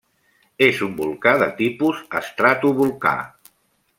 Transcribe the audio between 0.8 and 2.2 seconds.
un volcà de tipus